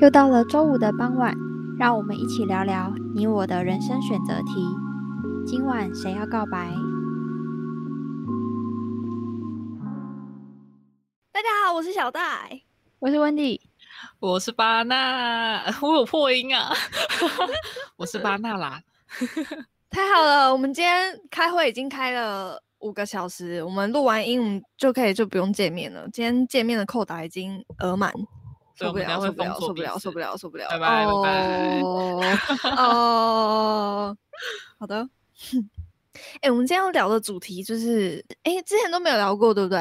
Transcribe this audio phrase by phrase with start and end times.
[0.00, 1.34] 又到了周五的傍晚，
[1.76, 4.64] 让我们一起聊聊你我的人生选择题。
[5.44, 6.72] 今晚谁要告白？
[11.32, 12.62] 大家好，我是小戴，
[13.00, 13.60] 我是温迪，
[14.20, 16.72] 我是巴娜， 我有破音啊！
[17.98, 18.80] 我是巴娜啦。
[19.90, 26.08] 太好了，我们今天开会已经开了五个小时，我们录完音，我们就可以就不用见面了。
[26.12, 28.12] 今天见面的扣打已经额满。
[28.78, 30.68] 受不了，受不了，受不了，受不了，受不了！
[30.70, 31.80] 拜拜，拜拜。
[32.76, 34.16] 哦，
[34.78, 35.08] 好的。
[36.40, 39.80] 哎，我们今天要聊的主题就是，哎，之前都没有聊过，对不对？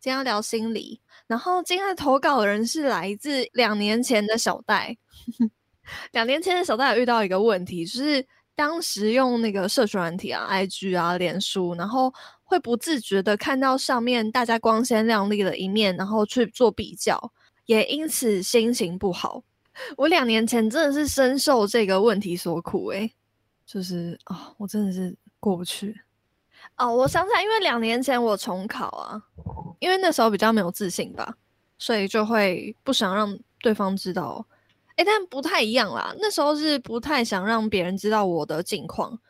[0.00, 1.00] 今天要聊心理。
[1.26, 4.96] 然后今天的投稿人是来自两年前的小戴。
[6.12, 8.24] 两年前的小戴有遇到一个问题，就是
[8.54, 17.32] 当时用那个社群软体啊，IG 啊，脸书，然后会不自觉的看到上面大家光鲜亮丽的一面，然后去做比较。
[17.68, 19.44] 也因此心情不好。
[19.98, 23.12] 我两年前真的是深受这个问题所苦，诶，
[23.66, 26.00] 就是啊，我真的是过不去。
[26.78, 29.22] 哦，我想起来，因为两年前我重考啊，
[29.80, 31.36] 因为那时候比较没有自信吧，
[31.78, 34.46] 所以就会不想让对方知道。
[34.96, 39.20] 诶，但不太一样啦，那时候是不太想让别人知道我的近况，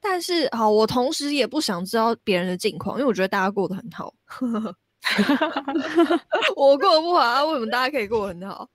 [0.00, 4.14] 但是好，我同时也不想知道别人的近况，因为我觉得大家过得很好。
[6.56, 7.44] 我过得不好啊？
[7.44, 8.68] 为什么大家可以过得很好？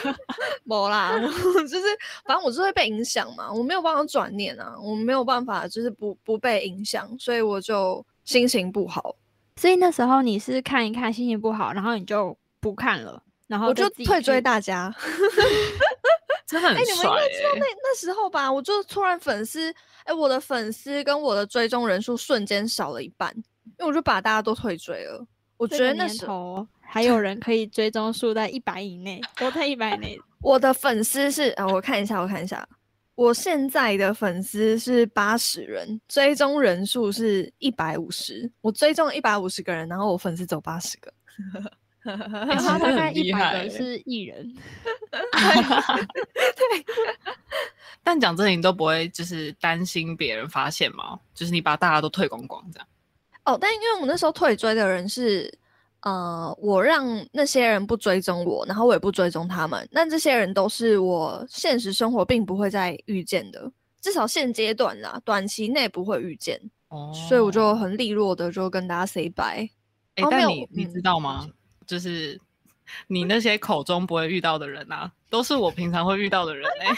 [0.64, 1.82] 没啦，就是
[2.24, 9.14] 反正我是会被影响嘛，我没有办法转念啊，我没有办法就是不不被影响，所以我就心情不好。
[9.56, 14.94] 所以那时候你是看一看心情不好，然后你就不看了，然后我就退追大家。
[16.46, 16.82] 真的很帅。
[16.82, 18.50] 哎，你们应该知道那那时候吧？
[18.50, 19.70] 我就突然粉丝，
[20.04, 25.26] 哎，我的粉丝跟我的追踪人数瞬间少了一半，因为我就把大家都退追了。
[25.58, 30.18] 我觉得那时候还有人可以追踪数在一百以内，都在一百以内。
[30.40, 32.66] 我的粉丝是啊，我看一下，我看一下，
[33.16, 38.50] 我现在的粉丝是八十人，追踪人数是一百五十。
[38.60, 41.12] 我追踪一百五十个人，然后我粉丝走八十个，
[42.06, 44.54] 然后大概一百个是艺人。
[45.10, 46.86] 对，
[48.04, 51.18] 但讲真，你都不会就是担心别人发现吗？
[51.34, 52.86] 就是你把大家都退光光这样。
[53.48, 55.50] 哦，但因为我那时候退追的人是，
[56.02, 59.88] 呃，我让那些人不追踪我，然后我也不追踪他们。
[59.90, 63.72] 那这些人都是我现实生活并不会再遇见的，
[64.02, 66.60] 至少现阶段啦，短期内不会遇见。
[66.88, 69.70] 哦，所以我就很利落的就跟大家 say bye。
[70.16, 71.48] 哎，但你你知道吗？
[71.86, 72.38] 就是
[73.06, 76.94] 你那些口中不会遇到的人啊，都是我平常会遇到的人哎。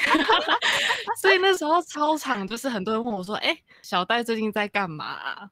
[1.22, 5.48] 所以那时候操场就是很多人问我说：“哎，小戴最近在干嘛？”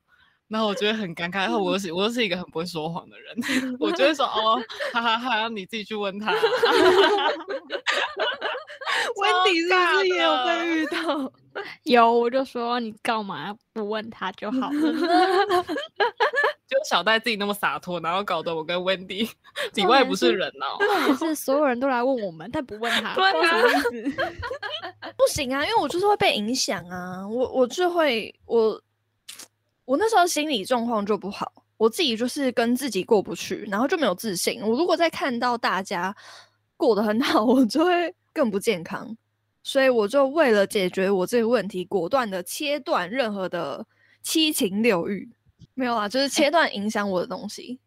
[0.49, 3.37] 然后我觉得很尴尬，然后我是我又是一个很不会说谎的人，
[3.79, 4.61] 我就会说哦，
[4.93, 6.33] 哈哈哈，你自己去问他。
[9.17, 11.33] 温迪是不是也有被遇到？
[11.85, 15.65] 有，我就说你干嘛不问他就好了。
[16.67, 19.29] 就小戴自己那么洒脱，然后搞得我跟温迪
[19.75, 20.79] 里外不是人哦。
[21.17, 23.63] 是所有人都来问我们，但不问他，对啊，
[25.17, 28.81] 不行啊，因为我就是会被影响啊，我我就会我。
[29.89, 34.61] 我那时候心理状况就不好，我自己就是跟自己过不去，然后就没有自信。
[34.61, 36.15] 我如果再看到大家
[36.77, 39.17] 过得很好， 我就会更不健康。
[39.63, 43.87] 所以我就为了解决我这个问题，果断的切断任何的
[44.23, 45.27] 七情六欲。
[45.73, 47.79] 没有啊，就是切断影响我的东西。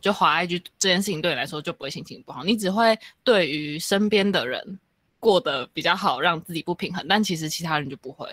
[0.00, 4.80] 就划一句，这件事情对你来说就不会心情不好，你只会对于身边的人
[5.20, 7.06] 过得比较好，让自己不平衡。
[7.08, 8.28] 但其实其他人就不会。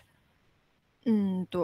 [1.06, 1.64] 嗯，对，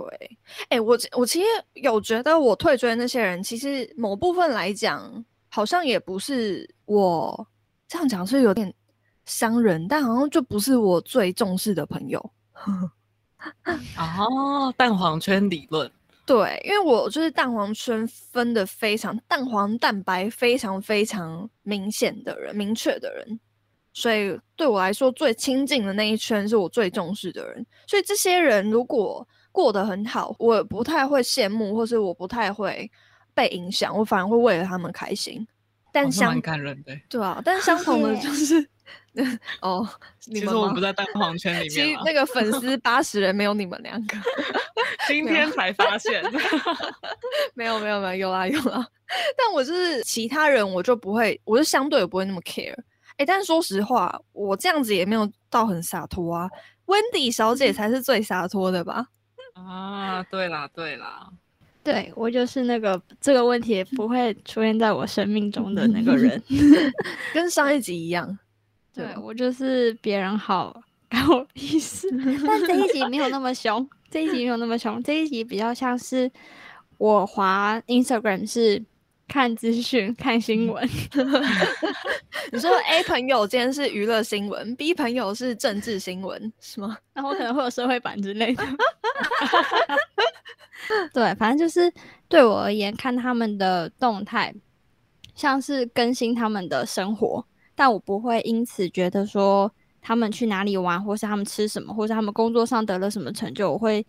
[0.70, 7.48] 哎，我我其实有觉得，我退追那些人，其实某部分来讲，好像也不是我
[7.88, 8.74] 这样讲是有点
[9.26, 12.32] 伤人，但好像就不是我最重视的朋友。
[13.98, 15.90] 哦，蛋黄圈理论，
[16.26, 23.40] 对，因为我就是蛋黄圈分的非常蛋黄蛋白非常非常明显的人，明确的人。
[24.00, 27.66] 所以对我来说，最亲近的那一圈是我最重视的人。
[27.88, 32.92] 所以这些人如果过得很好，我不太会羡慕，或是我不太会
[33.34, 35.48] 被影响，我反而会为了他们开心。
[35.92, 38.64] 但相感人的，对啊，但相 同的就是，
[39.62, 39.88] 哦，
[40.20, 41.70] 其实我不在蛋黄圈里面。
[41.72, 44.16] 其实那个粉丝 八十人没有你们两个，
[45.08, 46.24] 今天才发现。
[47.56, 48.88] 没有没有没有，有啦有啦。
[49.36, 52.76] 但我就是其他人，我就不会，我就相对不会那么 care。
[53.18, 56.50] 哎，但说实话，我这样子也没有到很洒脱啊。
[56.86, 59.08] 温迪小姐才是最洒脱的吧？
[59.56, 61.28] 啊，对啦，对啦，
[61.84, 66.42] 对我就是那个这个问题不会出现在我生命中的那个人
[67.34, 68.38] 跟上一集一样。
[68.94, 72.08] 对我就是别人好干我屁事。
[72.46, 76.32] 但这一集没有那么凶，这一集没有那么凶，这一集比较像是
[76.98, 78.84] 我滑 Instagram 是
[79.28, 80.88] 看资讯、看新闻。
[82.52, 86.98] 你说 A 朋友今天是娱乐新闻，B 朋友是政治新闻，是吗？
[87.14, 88.64] 然后可能会有社会版之类的。
[91.14, 91.92] 对，反正就是
[92.30, 94.56] 对我而言，看他们的动态，
[95.36, 97.46] 像是更新他们的生活，
[97.76, 99.70] 但我不会因此觉得说
[100.02, 104.06] 他们去哪里玩，或是他们吃什么，或是他们工作上得了什么成就，我会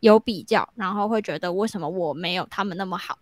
[0.00, 3.16] 有比较，然后会觉得为什么我没有他们那么好，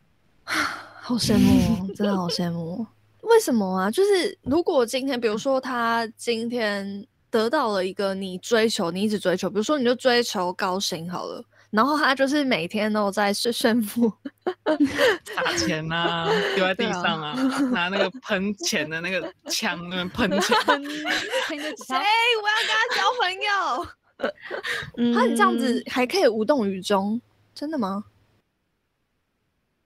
[1.07, 2.87] 好羡慕，真的好羡慕。
[3.21, 3.91] 为什么啊？
[3.91, 11.45] 就是如果今天，比如说他今天得到了一个你追求，你一直追求，比如说你就追求高薪好了。
[11.69, 14.11] 然后他就是每天都在炫炫富，
[15.37, 17.35] 撒钱啊，丢在地上啊，
[17.71, 20.41] 拿那个喷钱的那个枪那边喷钱。
[20.41, 21.97] 谁？
[22.41, 25.13] 我要跟他交朋友。
[25.15, 27.21] 他这样子还可以无动于衷，
[27.55, 28.05] 真的吗？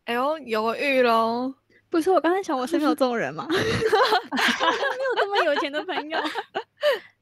[0.08, 1.52] 哎呦，犹豫喽！
[1.90, 3.46] 不是，我刚才想，我身边有 这种人吗？
[3.52, 3.62] 没有
[5.16, 6.18] 这么有钱的朋友。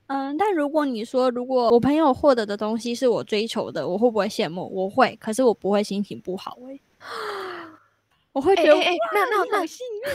[0.07, 4.71] 嗯，但如果你说，如果我朋友获得的东西是我追求的，我会不会羡慕？
[4.73, 6.79] 我会，可是我不会心情不好哎。
[8.31, 10.11] 我会觉得，哎，那那那幸运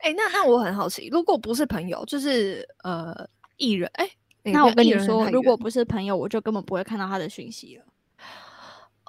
[0.00, 3.14] 哎，那那我很好奇，如果不是朋友，就是呃
[3.56, 4.10] 艺人，哎，
[4.42, 7.84] 那我跟你说，如果不是朋友，我就根本不会看到他的讯息了。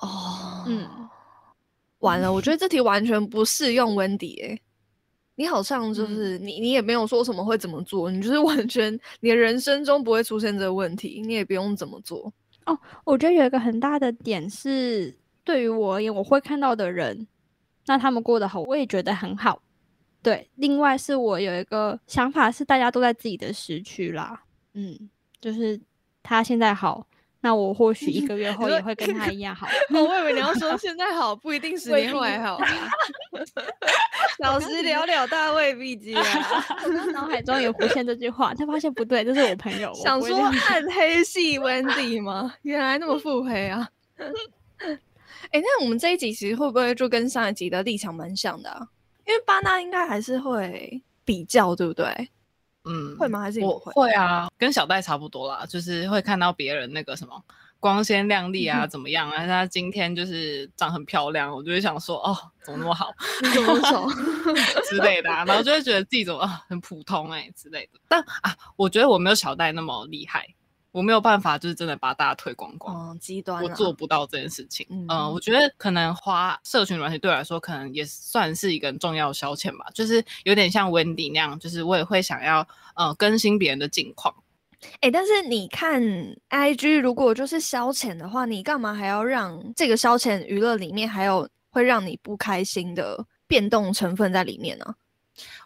[0.01, 0.87] 哦，嗯，
[1.99, 4.59] 完了，我觉得这题完全不适用温迪哎。
[5.39, 12.33] 你好像就是你，你也没有说什么会怎么做，你就是完全你的人生中不会出现这个问题，你也不用怎么做
[12.65, 12.77] 哦。
[13.03, 17.27] 我觉得有一个很大的点是，对于我而言，我会看到的人，
[17.85, 19.61] 那他们过得好，我也觉得很好。
[20.23, 25.09] 对，另外是我有一个想法是，大家都在自己的时区啦，嗯，
[25.39, 25.79] 就是
[26.23, 27.05] 他现在好。
[27.47, 29.65] 那我或许一 个月后也会跟他一样好。
[29.89, 32.59] 我以为你要说现在好，不一定十年后还好。
[34.37, 36.21] 小时了了，大未必知啊。
[37.13, 39.93] 脑海中有浮现这句话，他发现不对，这是我朋友。
[39.93, 42.53] 想说暗黑系 Wendy 吗？
[42.63, 43.87] 原来那么腹黑啊！
[45.51, 48.89] 哎，那我们这一集其实会不会就跟上一集的立场蛮像的？
[49.25, 52.29] 因为巴纳应该还是会比较，对不对？
[52.87, 53.39] 嗯，会吗？
[53.41, 57.41] 还是我会啊，跟小戴差不多啦，就是会看到别人那个什么
[57.79, 59.45] 光鲜亮丽啊，怎么样啊？
[59.45, 63.13] 他今天就是长很漂亮，我就会想说，哦，怎么那么好，
[63.53, 64.09] 怎么丑
[64.89, 67.99] 之类的，然后就会觉得自己怎么很普通哎之类的。
[68.07, 70.47] 但啊，我觉得我没有小戴那么厉害。
[70.91, 74.87] 我没有办法，就是真的把大家推光光，极端，我做不到这件事情。
[74.89, 79.85] 嗯，我觉得可能花社群软体对我来说，可能也算是一个重要消遣吧。
[79.93, 84.33] 就是有点像 Wendy 那样，就是我也会想要呃更新别人的近况。
[85.01, 86.01] 哎，但是你看
[86.49, 94.95] IG，如果就是消遣的话，你干嘛还要让这个消遣娱乐里面还有会让你不开心的变动成分在里面呢？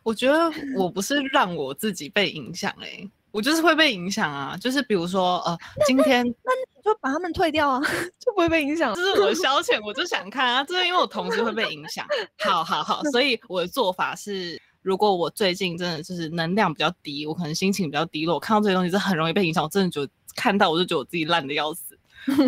[0.03, 3.07] 我觉得我不是让我自己被影响哎。
[3.31, 5.57] 我就是会被影响啊，就是比如说，呃，
[5.87, 7.79] 今天那你就把他们退掉啊，
[8.19, 8.93] 就不会被影响。
[8.93, 12.05] 这是我的消遣，我就想 看啊，就是因为我同时会被影响。
[12.39, 19.63] 好好好，所以我的做法是，如果我最近真的就是能量比较低，我可能心情比较低落，我看到这些东西是很容易被影响。
[19.63, 21.97] 我真的就看到我就觉得我自己烂的要死，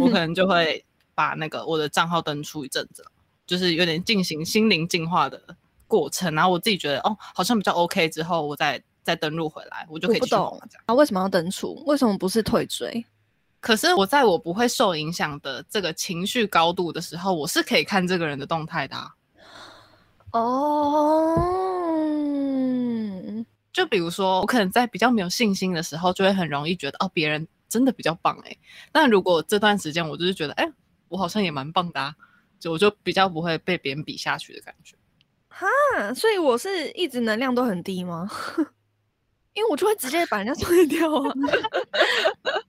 [0.02, 0.84] 我可能就会
[1.16, 3.06] 把那个我的账号登出一阵子，
[3.48, 5.42] 就是有点进行心灵净化的
[5.88, 6.36] 过程。
[6.36, 8.84] 然后我自己觉得哦，好像比较 OK 之后，我再。
[9.04, 10.20] 再登录回来，我就可以。
[10.20, 10.94] 不懂啊？
[10.94, 11.84] 为什么要登出？
[11.86, 13.06] 为什么不是退追？
[13.60, 18.96] 可是我在我不会受影响的这个情绪高度的时候，我是可以看这个人的动态的。
[20.32, 21.38] 哦，
[23.72, 28.58] 就比如说，我可能在比较没有信心的时候，就会很容易觉得哦，别人真的比较棒哎。
[28.92, 30.70] 但如果这段时间我就是觉得，哎，
[31.08, 32.16] 我好像也蛮棒的，
[32.60, 34.96] 就我就比较不会被别人比下去的感觉。
[35.48, 35.68] 哈，
[36.14, 38.30] 所以我是一直能量都很低吗？
[39.54, 41.34] 因为我就会直接把人家追掉啊！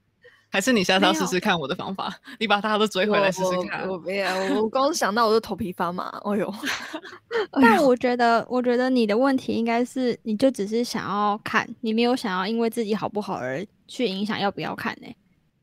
[0.51, 3.85] 还是你下次要试试看我的方法，你把大家都追回来试试看。
[3.89, 6.07] 我不要，我光想到我就头皮发麻。
[6.23, 6.53] 哎呦！
[7.61, 15.13] 但我觉得，我觉得你的问题应该是，你就只是想要看，你没有想要因为自己好不好而去影响要不要看呢？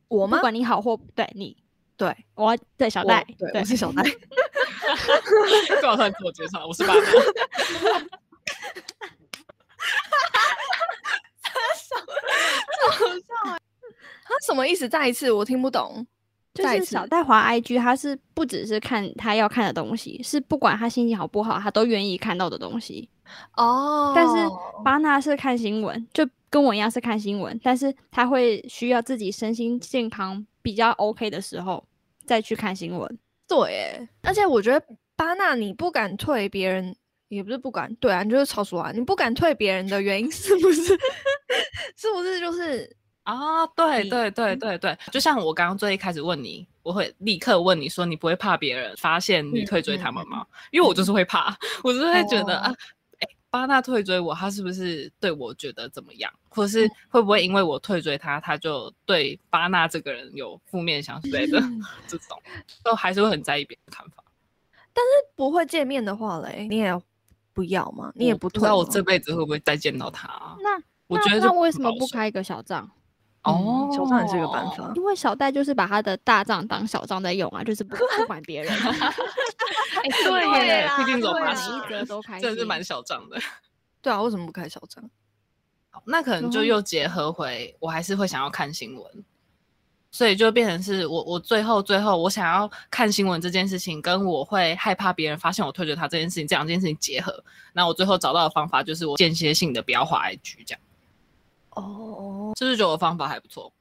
[0.09, 0.37] 我吗？
[0.37, 1.57] 不管你好或对你，
[1.97, 4.03] 对我对小戴，对我是小戴。
[5.69, 7.01] 最好算自我介绍，我是八哥。
[12.91, 13.07] 好
[13.55, 13.59] 笑
[14.25, 14.89] 他什么意思？
[14.89, 16.07] 再一次，我听不懂。
[16.55, 23.09] 就是小戴华 IG，他是不只是看他要看的东西，是不管他心情好不好，他都愿意看到的东西。
[23.57, 24.35] 哦，但是
[24.85, 31.83] 巴纳是看新闻，就跟我一样是看新闻，但是他会需要自己身心健康比较 OK 的时候
[32.27, 33.19] 再去看新闻。
[33.49, 34.87] 对，哎，而且我觉得
[35.17, 36.95] 巴纳你不敢退别人，
[37.37, 40.83] 也不是不敢，对啊，你就是超熟啊，你不敢退别人的原因 是不是？
[41.97, 43.67] 是不是就是啊？
[43.69, 50.47] 对对对对对，就像我刚刚最一开始问你，我会立刻问你说，你不会怕别人发现你嗯退追他们吗？
[50.73, 52.75] 因为我就是会怕，我就是会觉得哦啊，
[53.21, 61.59] 哎，巴纳退追我，他是不是对我觉得怎么样，或是会不会因为我退追他，他就对巴纳这个人有负面想之类的
[62.07, 62.39] 这种，
[62.85, 64.23] 都还是会很在意别人的看法。
[64.95, 67.01] 但是不会见面的话嘞，你也
[67.53, 68.13] 不要吗？
[68.15, 70.57] 你也不退吗道我这辈子会不会再见到他啊。
[70.63, 72.89] 那那我觉得就那为什么不开一个小账？
[73.43, 74.93] 哦嗯，手账也是一个办法。
[74.95, 78.73] 因为小戴就是把他的大账当小账在用啊，就是不不管别人。
[78.79, 83.39] 哎， 对毕竟走对啊八十每一则都开心真的是蛮小账的。
[84.01, 85.05] 对啊，为什么不开小账？
[86.07, 89.25] 那可能就又结合回，我还是会想要看新闻，
[90.13, 97.43] 所以就变成是我我最后最后我想要看新闻这件事情，跟我会害怕别人发现我退追他这件事情，这两件事情结合，
[97.73, 100.81] 那我最后找到的方法就是我间歇性的不要滑 IG 这样，
[101.71, 103.73] 哦，是不是觉得我方法还不错？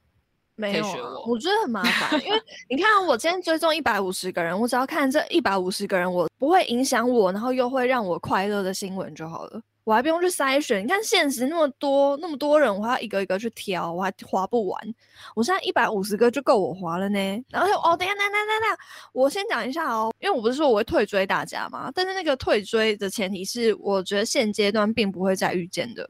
[0.54, 9.60] 没有、我我觉得很麻烦，因为 你看啊我今天追踪一百五十个人，我只要看这一百五十个人，我不会影响我，然后又会让我快乐的新闻就好了。
[9.84, 14.94] 我还不用去筛选，你看现实那么多那么多人，我还要一个一个去挑，我还划不完。
[15.34, 17.18] 我现在一百五十个就够我划了呢。
[17.50, 18.78] 然后就哦，等一下，等一下，等一下，
[19.12, 26.08] 我先讲一下哦，因为我不是说我会退追大家嘛，但是那个退追的前提是，我觉得现阶段并不会再遇见的。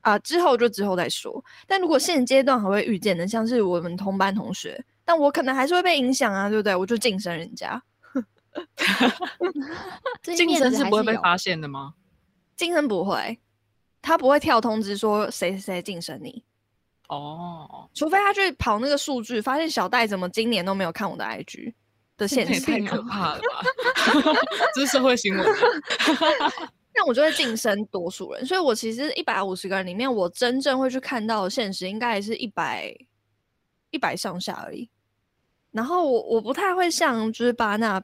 [0.00, 1.44] 啊，之后就之后再说。
[1.66, 6.74] 但如果现阶段还会遇见的，像是我们同班同学，但我可能还是会被影响啊，对不对？
[6.74, 7.80] 我就晋升人家，
[10.22, 11.94] 这晋升是不会被有发现的吗？
[12.62, 13.36] 晋升不会，
[14.00, 16.44] 他不会跳通知说谁谁谁晋升你，
[17.08, 21.74] 哦，除非他去跑那个数据，发现小戴怎么今年都没有看我的 IG
[22.16, 23.64] 的现实，太可怕了吧！
[24.76, 25.52] 这是社会新闻欸。
[26.94, 28.46] 那我就会晋升多数人。
[28.46, 32.94] 所以我其实一百五十个人里面，我真正会去看到的现实，应该也是一百
[33.90, 34.88] 一百上下而已。
[35.72, 38.00] 然后我我不太会像就是巴纳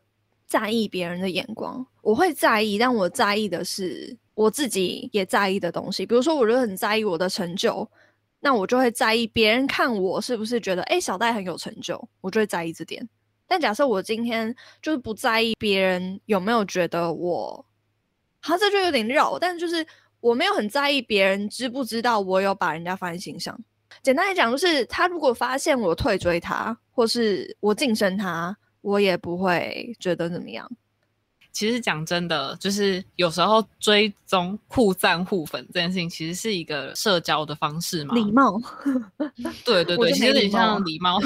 [0.47, 6.07] 在意别人的眼光，我会在意，但我在意的是我自己也在意的东西。
[6.07, 7.91] 比如说，我就很在意我的成就，
[8.39, 13.09] 那我就会在意别人看我是不是觉得，哎、小戴很有成就，我就会在意这点。
[13.49, 17.67] 但假设我今天就是不在意别人有没有觉得我，
[18.41, 19.85] 好，这就有点绕，但就是
[20.21, 23.59] 我没有很在意别人知不知道我有把人家放在心上。
[24.05, 30.71] 简单来讲，就是他如果发现我退追他，或是我晋升他，我也不会觉得怎么样。
[31.53, 38.15] 其实讲真的，就是有时候追踪、互赞、互粉这件事情，其实是一个社交的方式嘛。
[38.15, 38.61] 礼貌，
[39.65, 41.19] 对 对对，其实有点像礼貌，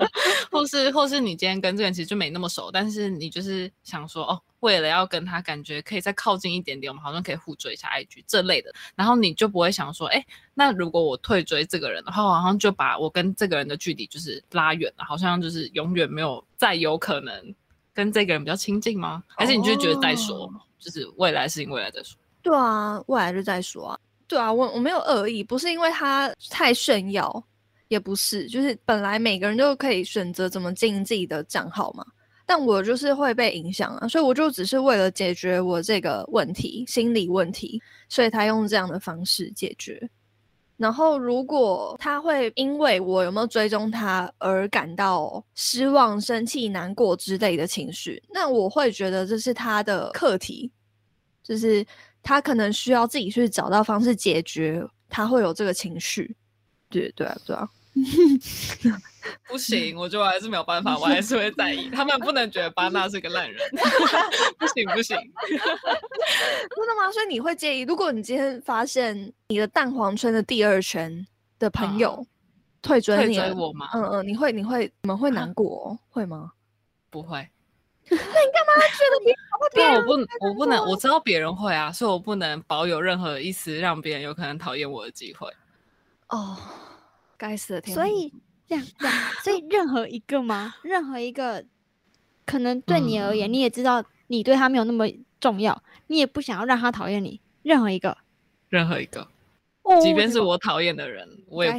[0.50, 17.54] 或是或是你今天跟这个人其实就没那么熟，但是你就是想说哦，为了要跟他感觉可以再靠近一点点，我们好像可以互追一下 IG 这类的，然后你就不会想说，哎，那如果我退追这个人的话，我好像就把我跟这个人的距离就是拉远了，好像就是永远没有再有可能
[17.98, 19.24] 跟这个人比较亲近吗？
[19.26, 22.16] 还是你就觉得再说，哦就是未来事情未来再说？
[22.42, 23.98] 对啊，未来就再说啊。
[24.28, 27.44] 对啊，我我没有恶意，不是因为他太炫耀，
[27.88, 32.06] 也不是，就是本来每个人都可以选择怎么经营自己的账号嘛。
[32.46, 40.08] 但我就是会被影响啊，所以我就只是为了解决我这个问题，心理问题，所以他用这样的方式解决。
[40.78, 50.70] 然后，如果他会因为我有没有追踪他而感到失望、生气、难过之类的情绪，那我会觉得这是他的课题，
[51.42, 51.84] 就是
[52.22, 56.36] 他可能需要自己去找到方式解决他会有这个情绪。
[56.88, 57.56] 对对，对，
[59.48, 61.90] 不行，我觉得我还是没有办法，我还是会在意。
[61.90, 63.60] 他们不能觉得巴纳是个烂人，
[64.58, 65.16] 不行不行。
[65.48, 67.10] 真的吗？
[67.12, 67.80] 所以你会介意？
[67.82, 71.26] 如果你今天发现你的蛋黄圈的第二圈
[71.58, 72.26] 的朋友
[72.80, 73.88] 退追退你退，追我吗？
[73.94, 76.52] 嗯嗯，你会你会你们会难过、哦，会吗？
[77.10, 77.46] 不会。
[78.10, 79.34] 那 你干嘛觉得你
[79.74, 85.46] 对啊， 我不我不能，我知道别人会啊，所以我不能保有任何一丝让别人有可能讨厌我的机会。
[86.28, 86.56] 哦，
[87.38, 88.30] 该死的天所以
[88.68, 90.74] 这样这样，所以任何一个吗？
[90.82, 91.64] 任何一个
[92.44, 95.06] 可能对你而言，嗯你也知道你对他没有那么
[95.40, 97.40] 重要，你也不想要让他讨厌你。
[97.62, 98.16] 任何一个，
[98.68, 99.26] 任何一个，
[99.82, 101.72] 哦即便是我讨厌的人，我也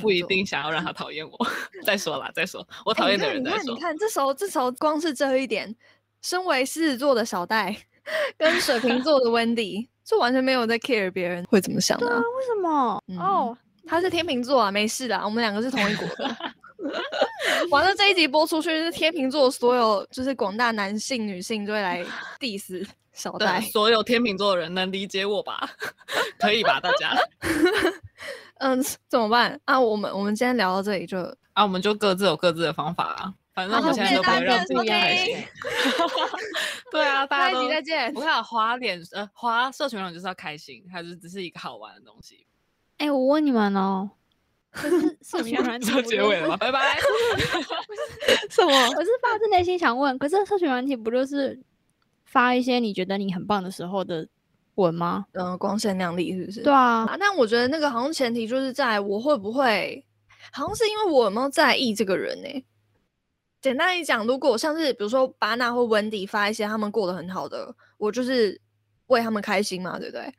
[0.00, 1.36] 不一定想要让他讨厌我。
[1.84, 3.80] 再说啦，再说，我讨哎厌的人再你看，你看，你。
[3.80, 5.74] 看，这时候这时候光是这一点，
[6.22, 7.76] 身为狮子座的小戴，
[8.36, 12.18] 跟水瓶座的 Wendy 就完全没有在 care 别人会怎么想的、啊。
[12.18, 13.02] 为什么？
[13.08, 16.36] 嗯哦，他是天秤座啊，没事的，我们两个是同一国的。
[17.70, 22.04] 完了这一集播出去，是天秤座所有就是广大男性、女性就会来
[22.38, 23.60] diss 小对戴。
[23.60, 25.68] 所有天秤座的人能理解我吧？
[26.38, 27.16] 可以吧，大家？
[28.58, 29.78] 嗯，怎么办啊？
[29.80, 31.18] 我们我们今天聊到这里就
[31.54, 33.34] 啊，我们就各自有各自的方法啊。
[33.54, 35.36] 反正我现在都不会让自己谢谢大家开心。
[36.92, 38.20] 对啊，大家再见我。
[38.20, 42.46] 看滑脸呃滑社群网就是要开心，它是只是一个好玩的东西。
[42.98, 44.10] 哎、我问你们哦，
[44.70, 46.56] 可是 社群软体就结尾了吗？
[46.56, 46.96] 拜拜。
[48.50, 48.72] 什么？
[48.96, 51.58] 我是发自内心想问，可是社群软体不就是
[52.24, 54.26] 发一些你觉得你很棒的时候的
[54.76, 55.26] 文吗？
[55.32, 56.62] 嗯，光鲜亮丽是不是？
[56.62, 60.04] 对啊，啊，但我觉得那个好像前提就是在我会不会，
[60.52, 62.64] 好像是因为我有没有在意这个人呢、
[63.60, 68.58] 简单一讲，如果像是比如说巴纳或温迪发一些他们过得很好的，我就是
[69.06, 70.32] 为他们开心嘛，对不对？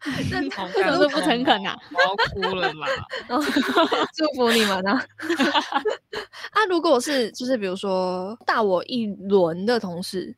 [0.54, 1.76] 好这个是不诚恳啊！
[1.92, 2.86] 我要哭了啦！
[4.14, 4.92] 祝福你们啊！
[6.52, 10.34] 啊，如果是就是比如说大我一轮的同事，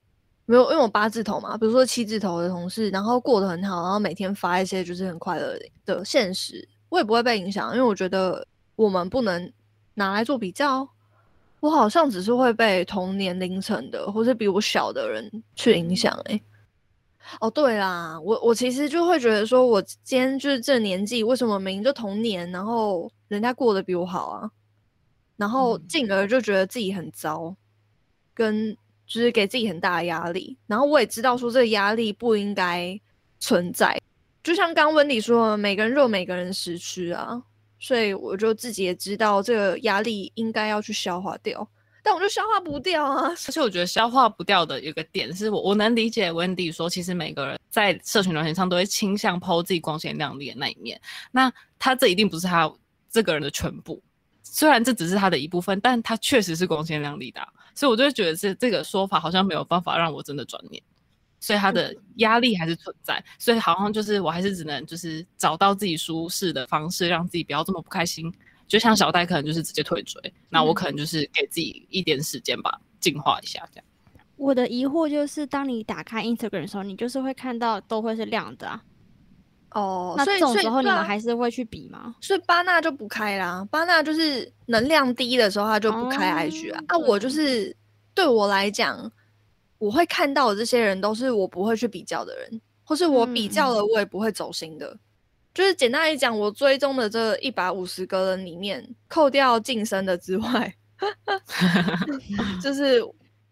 [0.46, 8.46] 没有因为我八字头嘛，比如说七字头的同事，然后过得很好，然后每天发一些就是很快乐的现实，我也不会被影响，因为我觉得
[8.76, 9.52] 我们不能
[9.94, 10.88] 拿来做比较。
[11.60, 16.42] 我好像只是会被同年龄层的或是比我小的人去影响、欸，
[17.40, 24.50] 哦，对啦，我我其实就会觉得说，我今天就是这年纪，为什么明明就同年，然后人家过得比我好啊，
[25.36, 25.86] 然后嗯。
[25.88, 27.54] 进而就觉得自己很糟，
[28.34, 28.76] 跟
[29.06, 30.56] 就是给自己很大的压力。
[30.66, 32.98] 然后我也知道说这个压力不应该
[33.38, 34.00] 存在，
[34.42, 37.42] 就像刚温迪说的，每个人都有每个人的时区啊，
[37.78, 41.68] 所以我就自己也知道这个压力应该要去消化掉，
[42.02, 43.28] 但我就消化不掉啊。
[43.46, 51.00] 而且我觉得消化不掉的有个点是我我能理解 Wendy 说，其实每个人在社群软件上都会倾向抛自己光鲜亮丽的那一面。
[51.30, 52.72] 那他这一定不是他
[53.10, 54.02] 这个人的全部，
[54.42, 60.82] 虽然这只是他的一部分，但他确实是光鲜亮丽的啊、所以我就会觉得这这个说法好像没有办法让我真的转念。
[61.40, 68.32] 所以他的压力还是存在，所以好像就是我还是只能就是找到自己舒适的方式，让自己不要这么不开心。
[68.72, 73.84] 就像小戴可能就是直接退追，那我可能就是给自己一点时间吧，进化一下这样。
[74.36, 78.82] 我的疑惑就是，当你打开 Instagram 的时候，你就是会看到都会是亮的啊。
[79.72, 82.16] 哦那所以所以这种时候你们还是会去比吗？
[82.22, 86.80] 所以巴纳就不开啦，巴纳就是能量低的时候，他就不开 IG 啊。
[86.80, 87.76] 哦啊，我就是
[88.14, 89.12] 对我来讲，
[89.76, 94.96] 我会看到的这些人都是我不会去比较的人，或是我比较了我也不会走心的。
[95.54, 100.74] 就是简单来讲，我追踪的这一百五十个人里面，扣掉晋升的之外，
[102.62, 103.02] 就是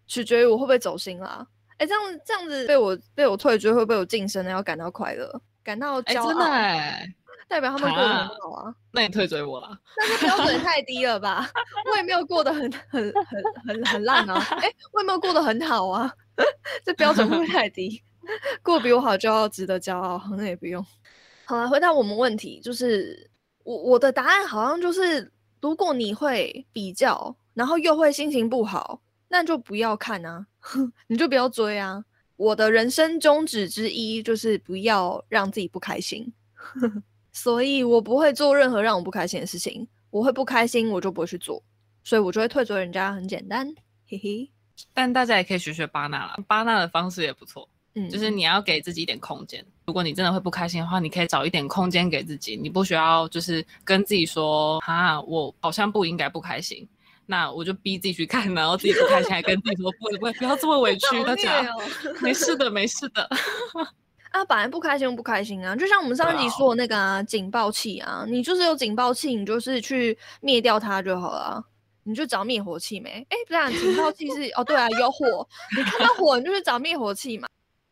[0.06, 1.46] 取决于我会不会走心啦。
[1.76, 7.06] 哎、这样这样子被我被我退追，会被我晋升的要感到快乐，感到哎、骄傲，真的哎，
[7.48, 8.74] 代表他们过得很啊好啊。
[8.92, 9.78] 那你退追我啦？
[9.96, 11.50] 但是标准 太低了吧？
[11.90, 14.38] 我也没有过得很很很很很烂啊！
[14.60, 16.12] 哎、我也没有过得很好啊，
[16.84, 18.02] 这标准会不会太低？
[18.62, 20.84] 过比我好就要值得骄傲，好像也不用。
[21.50, 23.28] 好了，回答我们问题，就是
[23.64, 30.46] 我我的答案好像就是，如果你会比较，然后又会心情不好，那就不要看啊，
[31.08, 32.04] 你就不要追啊。
[32.36, 36.32] 我的人生宗旨之一就是不要让自己不开心。
[37.32, 39.88] 所以我不会做任何让我不开心的事情。
[40.10, 41.60] 我会不开心，我就不会去做，
[42.04, 43.74] 所以我就会退追人家，很简单，
[44.08, 44.48] 嘿嘿。
[44.94, 49.64] 但大家也可以学学巴纳啦，巴纳的方式也不错，嗯，就是你要给自己一点空间。
[49.86, 56.88] 如果你真的会不开心的话，你可以找一点空间给自己，你不需要就是跟自己说，哈，我好像不应该不开心。
[57.26, 61.64] 那我就逼自己去看，然后自己不开心，还跟自己说不不不要这么委屈，大家
[62.20, 63.28] 没事的，没事的。
[64.30, 71.64] 啊，本来不开心就不开心啊，就像我们上一集说的那个啊，警报器啊，你就是有警报器，你就是去灭掉它就好了啊。
[72.04, 73.24] 你就找灭火器没？
[73.28, 77.46] 哎，不然警报器是哦，对啊，有火，你看到火你就去找灭火器嘛。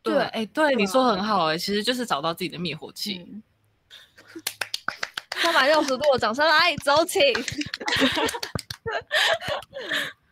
[0.09, 3.25] 对，对哎、对，你说很好、哎，其实就是找到自己的灭火器。
[3.29, 3.41] 嗯，
[5.41, 7.19] 三百六十度的掌声来，走起！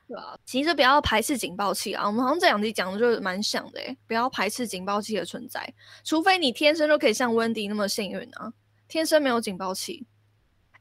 [0.07, 2.07] 对啊，其实不要排斥警报器啊。
[2.07, 8.53] 我们好像这两集讲的就蛮像的、欸，不要排斥警报器的存在，除非你天生就可以像温迪那么幸运啊，
[8.87, 10.05] 天生没有警报器。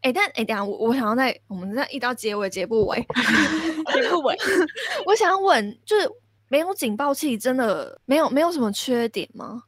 [0.02, 3.04] 哎、但哎、等下我我想要在我们在一到结尾结不尾，
[3.92, 4.36] 结不稳。
[5.04, 6.08] 我想要问，就是
[6.48, 9.62] 没有警报器真的没有没有什么缺点吗？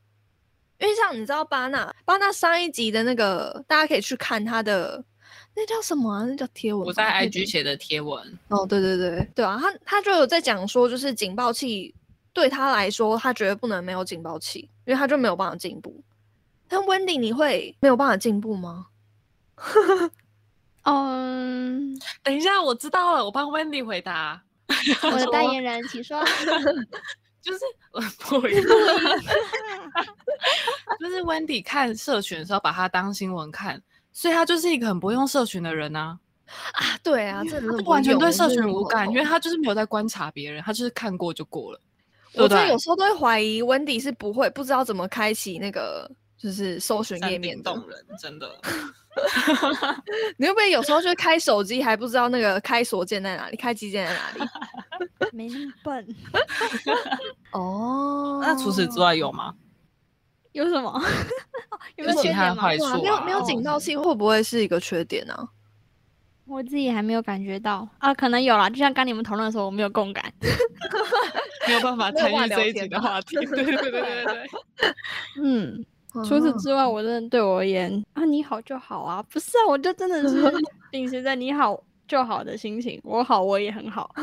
[0.78, 5.04] 因为像你知道巴纳巴纳上一集的那个，大家可以去看他的
[5.56, 6.24] 那叫什么啊？
[6.24, 6.86] 那叫贴文。
[6.86, 11.92] 我在 IG 写的贴文，哦，对对对对啊，他他就有在讲说，就是警报器
[12.32, 16.00] 对他来说，他绝对不能没有警报器，因为他就没有办法进步。
[16.68, 18.86] 但 Wendy，你会没有办法进步吗？
[20.84, 24.44] 嗯，等一下，我知道了，我帮 Wendy 回答。
[25.10, 26.22] 我的代言人，请说。
[27.40, 27.60] 就是
[28.18, 28.52] 不会，
[31.00, 33.80] 就是 Wendy 看社群的时候，把它当新闻看，
[34.12, 36.18] 所以他就是一个很不用社群的人啊。
[36.72, 41.80] 啊，对啊，这完全对社群无感，因为他就是没有在观察别人，他就是看过就过了。
[42.34, 48.60] 我真的有时候都会怀疑 Wendy 是不会不知道怎么开启那个就是搜寻页面动人，真的。
[50.38, 54.50] 你会不会有时候就开手机还不知道那个开锁键在哪里，开机键在哪里？
[55.32, 56.16] 没那么笨。
[57.52, 59.54] 哦，那除此之外有吗？
[60.52, 61.00] 有什么？
[61.96, 62.84] 有其他坏处？
[63.02, 65.48] 没有没有警报器会不会是一个缺点呢？
[66.46, 68.70] 我自己还没有感觉到啊，可能有啦。
[68.70, 70.32] 就像刚你们讨论的时候，我没有共感，
[71.68, 73.36] 没有办法参与这一集的话题。
[73.36, 73.90] 对对对对
[74.24, 74.48] 对。
[75.42, 75.84] 嗯，
[76.26, 80.42] 除此之外，我真的对我而言啊，你好就好啊，不是啊，我就真的是
[80.90, 84.10] 秉持着你好就好的心情，我好我也很好。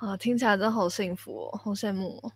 [0.00, 2.30] 啊， 听起来真好幸福哦，好羡慕哦。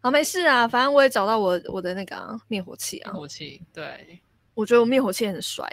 [0.00, 3.12] 啊，没事啊，反正我也找到我我的那个灭火器啊。
[3.12, 4.20] 灭火器，对，
[4.54, 5.64] 我觉得我灭火器很帅。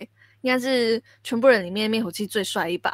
[0.41, 2.91] 应该是全部人里面灭火器最帅一把，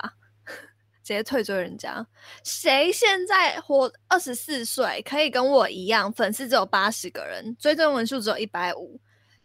[1.08, 2.06] 直接退追人家。
[2.44, 9.00] 谁现在活二十四岁，可以跟我一样，粉丝只有八十个人，追踪人数只有一百五，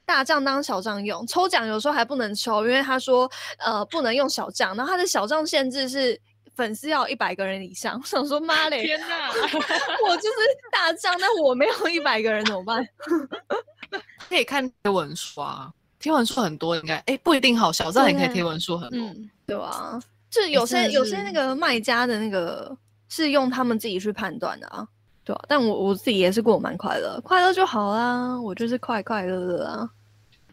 [0.04, 6.20] 大账当小账用，抽奖有时候还不能抽，因为他说呃不能用小账，然后他的小账限制是
[6.56, 7.96] 粉丝要一百个人以上。
[7.96, 10.36] 我 想说妈嘞，天哪，我就是
[10.72, 12.84] 大账，但我没有一百个人怎么办？
[14.28, 15.72] 可以看文刷。
[16.00, 18.98] 贴文数很多，应该哎不一定好，小账也可以贴文数很多，
[19.46, 22.74] 对啊，就有些有些那个卖家的那个
[23.08, 24.88] 是用他们自己去判断的啊，
[25.22, 29.88] 对啊，但我我自己也是过蛮快乐，快乐就好啦，我就是快快乐乐啊。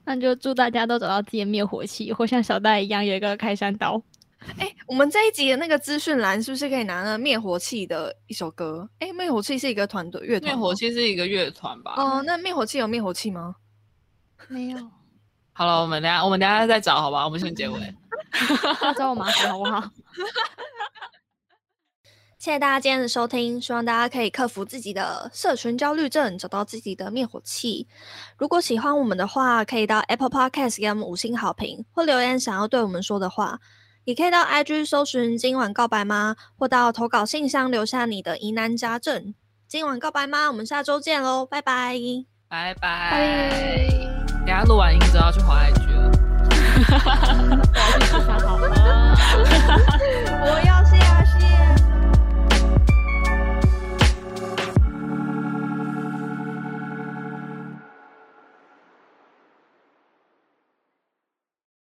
[0.03, 4.01] 那就祝大家都找到自己的灭火器，或像小戴一样有一个开山刀。
[4.57, 8.89] 哎，我们这一集的那个资讯栏是不是可以拿那灭火器的一首歌？
[8.99, 11.93] 哎，灭火器是一个团队乐团，灭火器是一个乐团吧？
[11.95, 13.55] 哦，那灭火器有灭火器吗？
[14.47, 14.77] 没有。
[15.53, 17.23] 好了，我们等下我们等下再找，好吧？
[17.23, 17.79] 我们先结尾，
[18.97, 19.83] 找我麻烦好不好？
[22.39, 27.85] 谢谢大家今天的收听，希望大家可以克服自己的社群焦虑症，找到自己的灭火器。
[28.37, 33.59] 如果喜欢我们的话，可以到 Apple Podcast 给我们五星好评，或留言想要对我们说的话，
[34.05, 36.37] 也可以到 IG 搜寻今晚告白吗？
[36.57, 39.35] 或到投稿信箱留下你的疑难杂症。
[39.67, 40.47] 今晚告白吗？
[40.47, 41.99] 我们下周见喽，拜拜，
[42.47, 43.89] 拜拜。
[44.45, 45.88] 等下录完音之后去滑 IG 了，
[47.69, 49.15] 我要去吃饭好吗？
[50.45, 50.88] 我要。